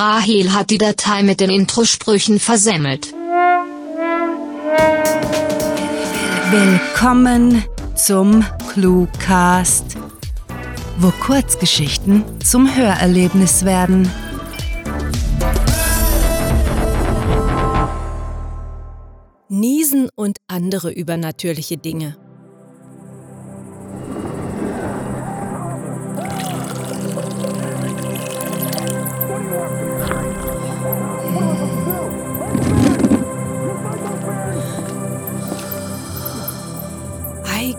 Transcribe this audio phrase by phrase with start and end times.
[0.00, 3.12] Rahel hat die Datei mit den Introsprüchen versemmelt.
[6.50, 7.62] Willkommen
[7.96, 8.42] zum
[8.72, 9.98] Cluecast,
[10.96, 14.10] wo Kurzgeschichten zum Hörerlebnis werden.
[19.50, 22.16] Niesen und andere übernatürliche Dinge.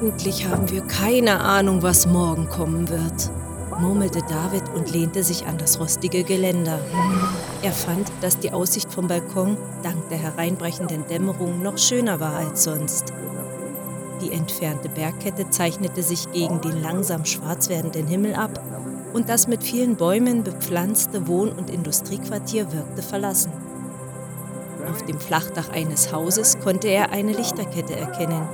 [0.01, 3.29] Eigentlich haben wir keine Ahnung, was morgen kommen wird,
[3.79, 6.79] murmelte David und lehnte sich an das rostige Geländer.
[7.61, 12.63] Er fand, dass die Aussicht vom Balkon dank der hereinbrechenden Dämmerung noch schöner war als
[12.63, 13.13] sonst.
[14.23, 18.59] Die entfernte Bergkette zeichnete sich gegen den langsam schwarz werdenden Himmel ab
[19.13, 23.51] und das mit vielen Bäumen bepflanzte Wohn- und Industriequartier wirkte verlassen.
[24.89, 28.49] Auf dem Flachdach eines Hauses konnte er eine Lichterkette erkennen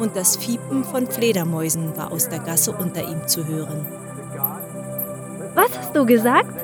[0.00, 3.86] und das Fiepen von Fledermäusen war aus der Gasse unter ihm zu hören.
[5.54, 6.54] Was hast du gesagt?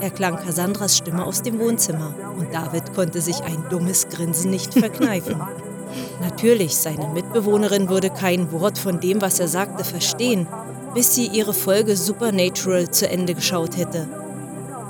[0.00, 5.36] erklang Cassandras Stimme aus dem Wohnzimmer und David konnte sich ein dummes Grinsen nicht verkneifen.
[6.20, 10.46] Natürlich, seine Mitbewohnerin würde kein Wort von dem, was er sagte, verstehen,
[10.94, 14.06] bis sie ihre Folge Supernatural zu Ende geschaut hätte.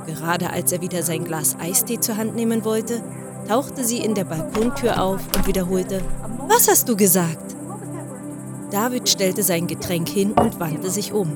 [0.06, 3.02] Gerade als er wieder sein Glas Eistee zur Hand nehmen wollte,
[3.48, 6.00] tauchte sie in der Balkontür auf und wiederholte,
[6.48, 7.55] Was hast du gesagt?
[8.70, 11.32] David stellte sein Getränk hin und wandte sich um.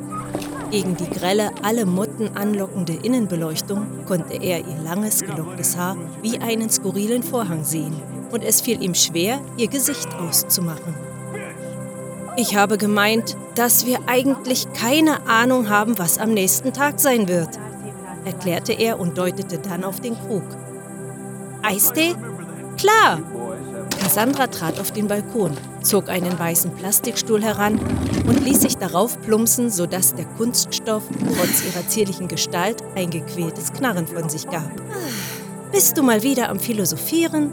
[0.70, 6.70] Gegen die grelle, alle Motten anlockende Innenbeleuchtung konnte er ihr langes, gelocktes Haar wie einen
[6.70, 7.94] skurrilen Vorhang sehen,
[8.30, 10.94] und es fiel ihm schwer, ihr Gesicht auszumachen.
[12.36, 17.58] Ich habe gemeint, dass wir eigentlich keine Ahnung haben, was am nächsten Tag sein wird,
[18.24, 20.44] erklärte er und deutete dann auf den Krug.
[21.62, 22.14] Eistee?
[22.76, 23.20] Klar!
[24.00, 27.78] Cassandra trat auf den Balkon, zog einen weißen Plastikstuhl heran
[28.26, 34.06] und ließ sich darauf plumpsen, sodass der Kunststoff trotz ihrer zierlichen Gestalt ein gequältes Knarren
[34.06, 34.70] von sich gab.
[35.70, 37.52] Bist du mal wieder am Philosophieren?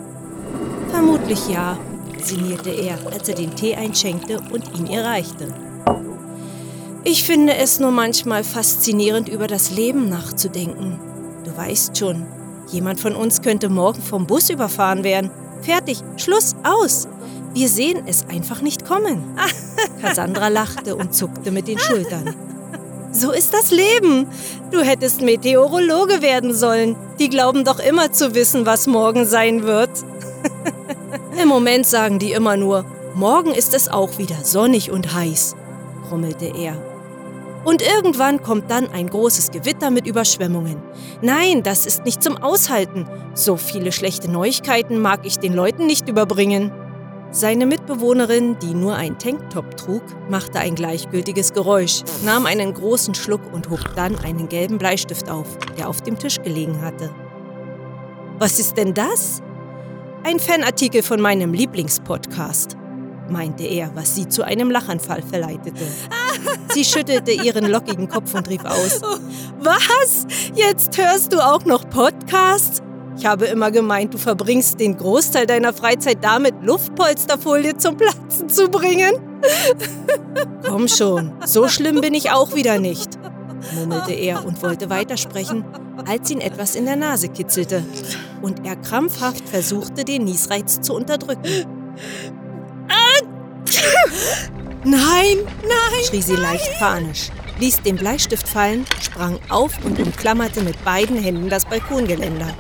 [0.90, 1.78] Vermutlich ja,
[2.18, 5.54] sinnierte er, als er den Tee einschenkte und ihn ihr reichte.
[7.04, 11.00] Ich finde es nur manchmal faszinierend, über das Leben nachzudenken.
[11.46, 12.26] Du weißt schon,
[12.70, 15.30] jemand von uns könnte morgen vom Bus überfahren werden.
[15.62, 17.08] Fertig, Schluss, aus.
[17.54, 19.36] Wir sehen es einfach nicht kommen.
[20.02, 22.36] Cassandra lachte und zuckte mit den Schultern.
[23.12, 24.28] So ist das Leben.
[24.72, 26.96] Du hättest Meteorologe werden sollen.
[27.20, 29.90] Die glauben doch immer zu wissen, was morgen sein wird.
[31.42, 32.86] Im Moment sagen die immer nur,
[33.16, 35.56] morgen ist es auch wieder sonnig und heiß,
[36.08, 36.76] grummelte er.
[37.68, 40.82] Und irgendwann kommt dann ein großes Gewitter mit Überschwemmungen.
[41.22, 43.06] Nein, das ist nicht zum Aushalten.
[43.34, 46.72] So viele schlechte Neuigkeiten mag ich den Leuten nicht überbringen.
[47.30, 53.42] Seine Mitbewohnerin, die nur ein Tanktop trug, machte ein gleichgültiges Geräusch, nahm einen großen Schluck
[53.52, 57.14] und hob dann einen gelben Bleistift auf, der auf dem Tisch gelegen hatte.
[58.40, 59.42] Was ist denn das?
[60.24, 62.78] Ein Fanartikel von meinem Lieblingspodcast,
[63.30, 65.84] meinte er, was sie zu einem Lachanfall verleitete.
[66.78, 69.02] Sie schüttelte ihren lockigen Kopf und rief aus:
[69.60, 70.28] Was?
[70.54, 72.84] Jetzt hörst du auch noch Podcasts?
[73.18, 78.70] Ich habe immer gemeint, du verbringst den Großteil deiner Freizeit damit, Luftpolsterfolie zum Platzen zu
[78.70, 79.12] bringen.
[80.70, 83.10] Komm schon, so schlimm bin ich auch wieder nicht,
[83.74, 85.66] murmelte er und wollte weitersprechen,
[86.06, 87.84] als ihn etwas in der Nase kitzelte
[88.44, 91.42] und er krampfhaft versuchte, den Niesreiz zu unterdrücken.
[94.90, 100.82] Nein, nein, schrie sie leicht panisch, ließ den Bleistift fallen, sprang auf und umklammerte mit
[100.86, 102.56] beiden Händen das Balkongeländer.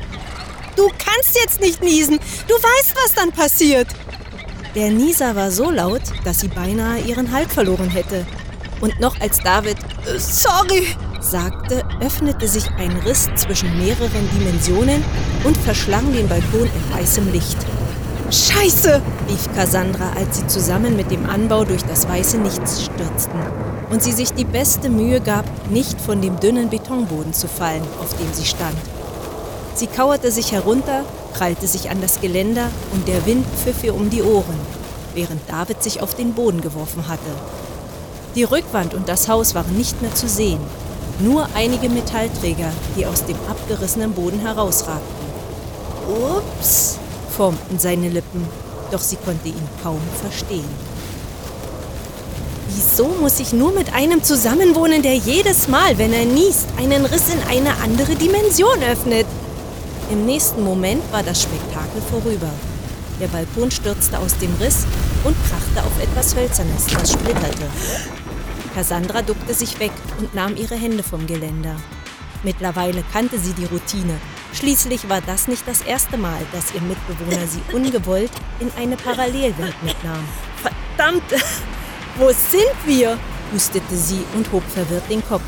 [0.75, 2.19] Du kannst jetzt nicht niesen.
[2.49, 3.87] Du weißt, was dann passiert.
[4.75, 8.27] Der Nieser war so laut, dass sie beinahe ihren Halt verloren hätte.
[8.81, 10.85] Und noch als David äh, Sorry
[11.21, 15.01] sagte, öffnete sich ein Riss zwischen mehreren Dimensionen
[15.45, 17.57] und verschlang den Balkon in weißem Licht.
[18.29, 19.01] Scheiße!
[19.29, 23.39] rief Cassandra, als sie zusammen mit dem Anbau durch das weiße Nichts stürzten
[23.89, 28.09] und sie sich die beste Mühe gab, nicht von dem dünnen Betonboden zu fallen, auf
[28.17, 28.75] dem sie stand.
[29.75, 34.09] Sie kauerte sich herunter, krallte sich an das Geländer und der Wind pfiff ihr um
[34.09, 34.59] die Ohren,
[35.13, 37.31] während David sich auf den Boden geworfen hatte.
[38.35, 40.59] Die Rückwand und das Haus waren nicht mehr zu sehen,
[41.19, 45.27] nur einige Metallträger, die aus dem abgerissenen Boden herausragten.
[46.09, 46.99] Ups,
[47.37, 48.45] formten seine Lippen,
[48.91, 50.65] doch sie konnte ihn kaum verstehen.
[52.69, 57.29] Wieso muss ich nur mit einem zusammenwohnen, der jedes Mal, wenn er niest, einen Riss
[57.29, 59.25] in eine andere Dimension öffnet?
[60.11, 62.49] Im nächsten Moment war das Spektakel vorüber.
[63.21, 64.85] Der Balkon stürzte aus dem Riss
[65.23, 67.67] und krachte auf etwas Hölzernes, das splitterte.
[68.75, 71.75] Cassandra duckte sich weg und nahm ihre Hände vom Geländer.
[72.43, 74.19] Mittlerweile kannte sie die Routine.
[74.53, 79.75] Schließlich war das nicht das erste Mal, dass ihr Mitbewohner sie ungewollt in eine Parallelwelt
[79.83, 80.23] mitnahm.
[80.61, 81.23] Verdammt!
[82.17, 83.17] Wo sind wir?
[83.53, 85.43] hustete sie und hob verwirrt den Kopf.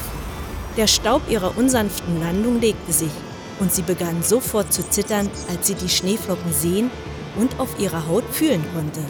[0.77, 3.11] Der Staub ihrer unsanften Landung legte sich
[3.59, 6.91] und sie begann sofort zu zittern, als sie die Schneeflocken sehen
[7.35, 9.01] und auf ihrer Haut fühlen konnte.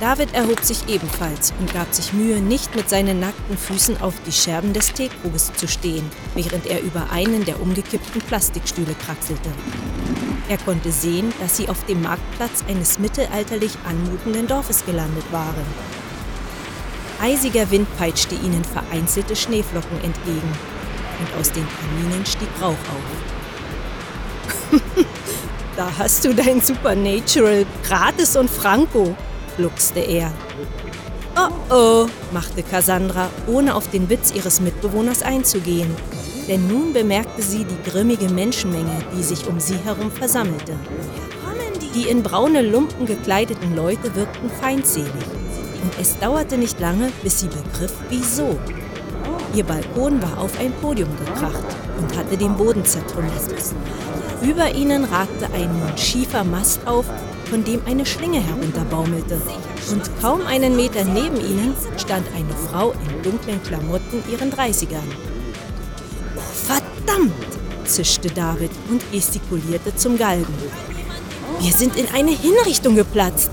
[0.00, 4.32] David erhob sich ebenfalls und gab sich Mühe, nicht mit seinen nackten Füßen auf die
[4.32, 9.50] Scherben des Teekruges zu stehen, während er über einen der umgekippten Plastikstühle kraxelte.
[10.48, 15.66] Er konnte sehen, dass sie auf dem Marktplatz eines mittelalterlich anmutenden Dorfes gelandet waren.
[17.20, 20.50] Eisiger Wind peitschte ihnen vereinzelte Schneeflocken entgegen
[21.18, 24.80] und aus den Kaminen stieg Rauch auf.
[25.76, 29.14] da hast du dein Supernatural gratis und franco,
[29.56, 30.32] gluckste er.
[31.36, 35.94] Oh oh, machte Cassandra, ohne auf den Witz ihres Mitbewohners einzugehen.
[36.48, 40.74] Denn nun bemerkte sie die grimmige Menschenmenge, die sich um sie herum versammelte.
[41.94, 45.10] Die in braune Lumpen gekleideten Leute wirkten feindselig.
[45.82, 48.58] Und es dauerte nicht lange, bis sie begriff, wieso.
[49.54, 51.64] Ihr Balkon war auf ein Podium gekracht
[51.98, 53.32] und hatte den Boden zertrümmert.
[54.42, 57.06] Über ihnen ragte ein nun schiefer Mast auf,
[57.50, 59.40] von dem eine Schlinge herunterbaumelte.
[59.90, 65.02] Und kaum einen Meter neben ihnen stand eine Frau in dunklen Klamotten ihren Dreißigern.
[66.36, 67.32] Oh, verdammt!
[67.84, 70.54] zischte David und gestikulierte zum Galgen.
[71.58, 73.50] Wir sind in eine Hinrichtung geplatzt.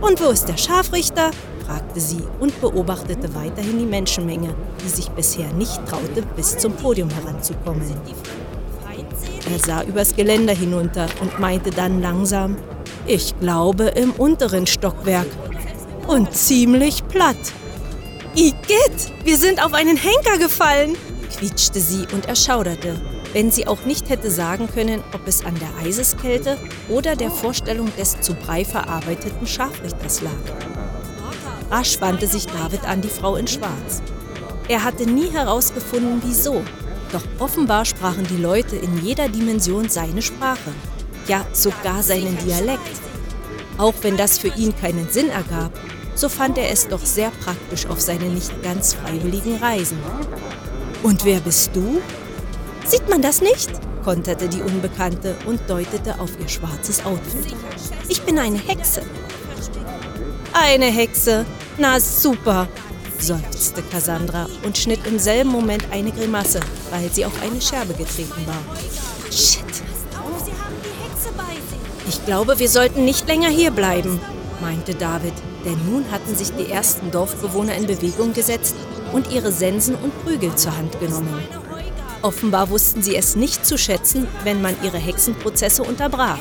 [0.00, 1.30] Und wo ist der Scharfrichter?
[1.64, 4.52] fragte sie und beobachtete weiterhin die Menschenmenge,
[4.84, 7.94] die sich bisher nicht traute, bis zum Podium heranzukommen.
[9.52, 12.56] Er sah übers Geländer hinunter und meinte dann langsam,
[13.10, 15.26] ich glaube im unteren Stockwerk.
[16.06, 17.36] Und ziemlich platt.
[18.36, 20.96] Igitt, wir sind auf einen Henker gefallen,
[21.36, 23.00] quietschte sie und erschauderte,
[23.32, 26.56] wenn sie auch nicht hätte sagen können, ob es an der Eiseskälte
[26.88, 30.30] oder der Vorstellung des zu Brei verarbeiteten Scharfrichters lag.
[31.68, 34.02] Rasch wandte sich David an die Frau in Schwarz.
[34.68, 36.62] Er hatte nie herausgefunden, wieso,
[37.10, 40.70] doch offenbar sprachen die Leute in jeder Dimension seine Sprache,
[41.28, 43.00] ja sogar seinen Dialekt.
[43.78, 45.72] Auch wenn das für ihn keinen Sinn ergab,
[46.14, 49.98] so fand er es doch sehr praktisch auf seinen nicht ganz freiwilligen Reisen.
[51.02, 52.00] Und wer bist du?
[52.86, 53.70] Sieht man das nicht?
[54.04, 57.54] konterte die Unbekannte und deutete auf ihr schwarzes Outfit.
[58.08, 59.02] Ich bin eine Hexe.
[60.52, 61.46] Eine Hexe?
[61.78, 62.68] Na super,
[63.18, 68.46] seufzte Cassandra und schnitt im selben Moment eine Grimasse, weil sie auf eine Scherbe getreten
[68.46, 68.62] war.
[69.30, 69.69] Shit.
[72.30, 74.20] Ich glaube, wir sollten nicht länger hier bleiben,
[74.60, 75.32] meinte David,
[75.64, 78.76] denn nun hatten sich die ersten Dorfbewohner in Bewegung gesetzt
[79.12, 81.42] und ihre Sensen und Prügel zur Hand genommen.
[82.22, 86.38] Offenbar wussten sie es nicht zu schätzen, wenn man ihre Hexenprozesse unterbrach.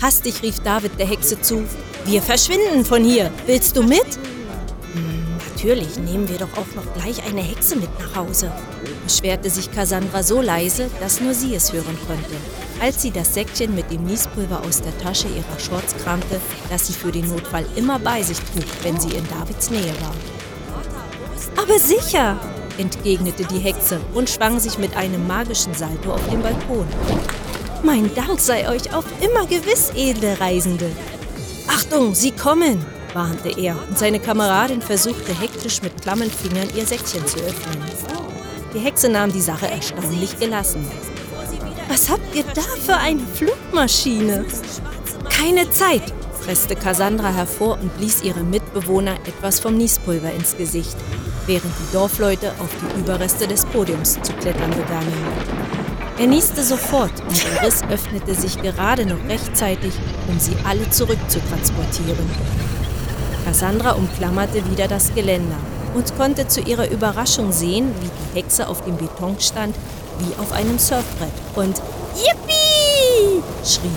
[0.00, 1.64] Hastig rief David der Hexe zu,
[2.04, 3.32] wir verschwinden von hier.
[3.46, 4.06] Willst du mit?
[5.64, 8.52] Natürlich nehmen wir doch auch noch gleich eine Hexe mit nach Hause,
[9.02, 12.34] beschwerte sich Cassandra so leise, dass nur sie es hören konnte,
[12.82, 16.92] als sie das Säckchen mit dem Niespulver aus der Tasche ihrer Shorts kramte, das sie
[16.92, 20.14] für den Notfall immer bei sich trug, wenn sie in Davids Nähe war.
[21.56, 22.38] Aber sicher,
[22.76, 26.86] entgegnete die Hexe und schwang sich mit einem magischen Salto auf den Balkon.
[27.82, 30.90] Mein Dank sei euch auf immer gewiss, edle Reisende.
[31.68, 32.84] Achtung, sie kommen!
[33.14, 37.82] Warnte er, und seine Kameradin versuchte hektisch mit klammen Fingern ihr Säckchen zu öffnen.
[38.74, 40.84] Die Hexe nahm die Sache erstaunlich gelassen.
[41.88, 44.44] Was habt ihr da für eine Flugmaschine?
[45.30, 46.02] Keine Zeit,
[46.44, 50.96] presste Cassandra hervor und blies ihrem Mitbewohner etwas vom Niespulver ins Gesicht,
[51.46, 55.12] während die Dorfleute auf die Überreste des Podiums zu klettern begannen.
[56.18, 59.92] Er nieste sofort und der Riss öffnete sich gerade noch rechtzeitig,
[60.28, 62.30] um sie alle zurückzutransportieren.
[63.44, 65.56] Cassandra umklammerte wieder das Geländer
[65.94, 69.76] und konnte zu ihrer Überraschung sehen, wie die Hexe auf dem Beton stand,
[70.18, 71.80] wie auf einem Surfbrett und
[72.16, 73.42] Yippie!
[73.64, 73.88] schrie.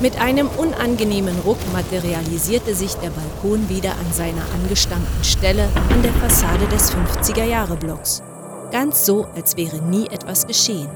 [0.00, 6.12] Mit einem unangenehmen Ruck materialisierte sich der Balkon wieder an seiner angestammten Stelle an der
[6.12, 8.22] Fassade des 50er-Jahre-Blocks.
[8.70, 10.88] Ganz so, als wäre nie etwas geschehen.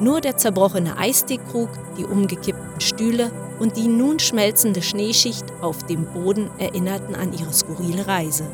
[0.00, 3.30] Nur der zerbrochene Eisteekrug, die umgekippten Stühle
[3.60, 8.44] und die nun schmelzende Schneeschicht auf dem Boden erinnerten an ihre skurrile Reise.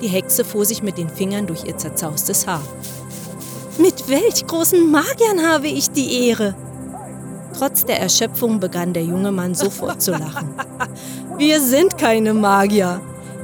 [0.00, 2.62] Die Hexe fuhr sich mit den Fingern durch ihr zerzaustes Haar.
[3.78, 6.56] Mit welch großen Magiern habe ich die Ehre?
[7.56, 10.54] Trotz der Erschöpfung begann der junge Mann sofort zu lachen.
[11.38, 13.00] Wir sind keine Magier.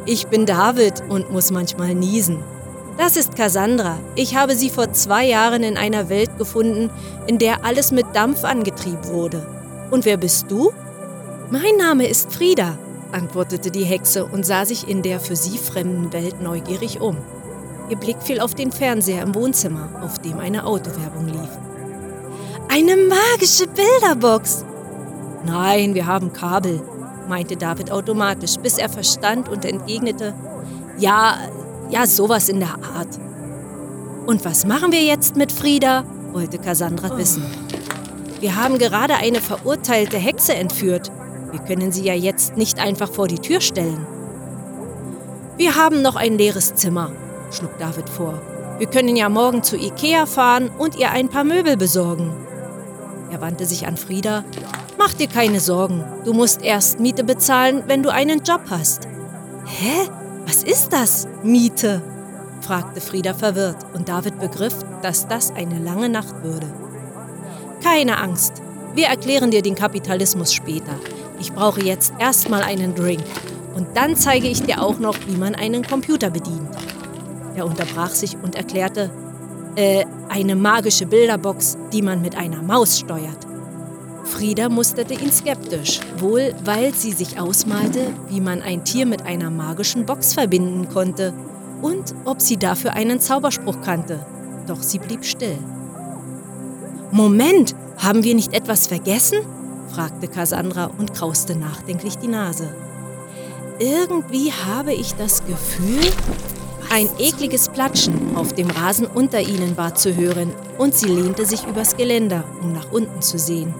[0.06, 2.42] Ich bin David und muss manchmal niesen.
[2.96, 3.98] Das ist Cassandra.
[4.16, 6.90] Ich habe sie vor zwei Jahren in einer Welt gefunden,
[7.26, 9.46] in der alles mit Dampf angetrieben wurde.
[9.90, 10.72] Und wer bist du?
[11.50, 12.78] Mein Name ist Frieda,
[13.10, 17.16] antwortete die Hexe und sah sich in der für sie fremden Welt neugierig um.
[17.88, 21.50] Ihr Blick fiel auf den Fernseher im Wohnzimmer, auf dem eine Autowerbung lief.
[22.68, 24.64] Eine magische Bilderbox!
[25.46, 26.82] Nein, wir haben Kabel,
[27.28, 30.34] meinte David automatisch, bis er verstand und entgegnete,
[30.98, 31.38] ja,
[31.88, 33.18] ja, sowas in der Art.
[34.26, 36.04] Und was machen wir jetzt mit Frieda?
[36.32, 37.42] wollte Cassandra wissen.
[38.40, 41.10] Wir haben gerade eine verurteilte Hexe entführt.
[41.50, 44.06] Wir können sie ja jetzt nicht einfach vor die Tür stellen.
[45.56, 47.10] Wir haben noch ein leeres Zimmer,
[47.50, 48.40] schlug David vor.
[48.78, 52.32] Wir können ja morgen zu Ikea fahren und ihr ein paar Möbel besorgen.
[53.32, 54.44] Er wandte sich an Frieda.
[54.98, 56.04] Mach dir keine Sorgen.
[56.24, 59.08] Du musst erst Miete bezahlen, wenn du einen Job hast.
[59.64, 60.08] Hä?
[60.46, 61.26] Was ist das?
[61.42, 62.02] Miete?
[62.60, 66.66] fragte Frieda verwirrt und David begriff, dass das eine lange Nacht würde.
[67.82, 68.54] Keine Angst.
[68.94, 70.98] Wir erklären dir den Kapitalismus später.
[71.40, 73.22] Ich brauche jetzt erstmal einen Drink.
[73.74, 76.68] Und dann zeige ich dir auch noch, wie man einen Computer bedient.
[77.54, 79.10] Er unterbrach sich und erklärte,
[79.76, 83.46] äh, eine magische Bilderbox, die man mit einer Maus steuert.
[84.24, 89.50] Frieda musterte ihn skeptisch, wohl weil sie sich ausmalte, wie man ein Tier mit einer
[89.50, 91.32] magischen Box verbinden konnte
[91.80, 94.26] und ob sie dafür einen Zauberspruch kannte.
[94.66, 95.58] Doch sie blieb still.
[97.10, 99.38] Moment, haben wir nicht etwas vergessen?
[99.92, 102.74] fragte Cassandra und krauste nachdenklich die Nase.
[103.78, 106.10] Irgendwie habe ich das Gefühl,
[106.90, 111.66] ein ekliges Platschen auf dem Rasen unter ihnen war zu hören und sie lehnte sich
[111.66, 113.74] übers Geländer, um nach unten zu sehen.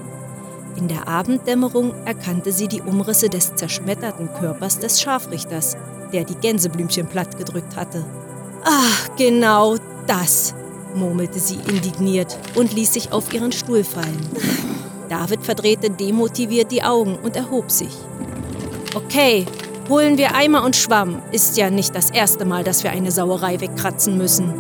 [0.77, 5.77] In der Abenddämmerung erkannte sie die Umrisse des zerschmetterten Körpers des Scharfrichters,
[6.13, 8.05] der die Gänseblümchen plattgedrückt hatte.
[8.65, 10.55] Ach, genau das,
[10.99, 14.19] murmelte sie indigniert und ließ sich auf ihren Stuhl fallen.
[15.09, 17.93] David verdrehte demotiviert die Augen und erhob sich.
[18.95, 19.47] Okay,
[19.89, 21.23] Holen wir Eimer und Schwamm.
[21.33, 24.53] Ist ja nicht das erste Mal, dass wir eine Sauerei wegkratzen müssen.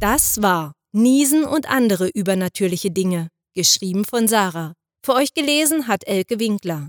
[0.00, 4.72] Das war Niesen und andere übernatürliche Dinge, geschrieben von Sarah.
[5.04, 6.88] Für euch gelesen hat Elke Winkler.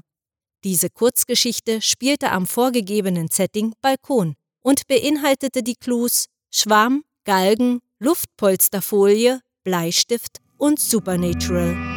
[0.63, 10.37] Diese Kurzgeschichte spielte am vorgegebenen Setting Balkon und beinhaltete die Clues Schwamm, Galgen, Luftpolsterfolie, Bleistift
[10.57, 11.90] und Supernatural.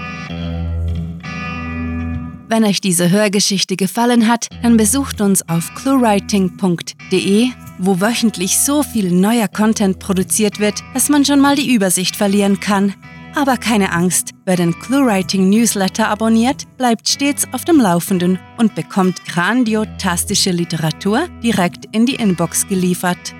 [2.48, 9.10] Wenn euch diese Hörgeschichte gefallen hat, dann besucht uns auf cluewriting.de wo wöchentlich so viel
[9.10, 12.94] neuer Content produziert wird, dass man schon mal die Übersicht verlieren kann.
[13.34, 19.24] Aber keine Angst, wer den ClueWriting Newsletter abonniert, bleibt stets auf dem Laufenden und bekommt
[19.24, 23.34] grandiotastische Literatur direkt in die Inbox geliefert.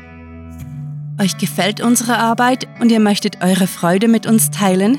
[1.20, 4.98] Euch gefällt unsere Arbeit und ihr möchtet eure Freude mit uns teilen?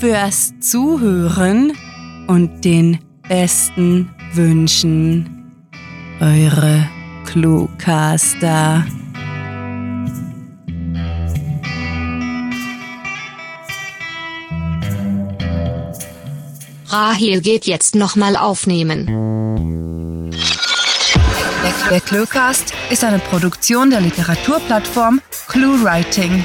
[0.00, 1.72] fürs Zuhören
[2.26, 2.98] und den
[3.28, 5.62] besten Wünschen.
[6.20, 6.88] Eure
[7.24, 8.86] Cluecaster.
[16.88, 19.06] Rahel geht jetzt nochmal aufnehmen.
[21.90, 26.44] Der Cluecast ist eine Produktion der Literaturplattform ClueWriting.